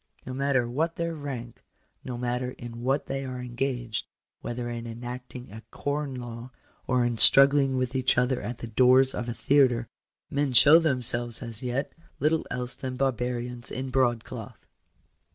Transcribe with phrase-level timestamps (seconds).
[0.25, 1.63] No matter what their rank,
[2.03, 4.07] no * matter in what they are engaged—
[4.41, 6.49] whether in enacting a Corn J Law,
[6.87, 9.89] or in struggling with each other at the doors of a theatre;—
[10.31, 14.65] men show themselves as yet, little else than barbarians in ■ broadcloth.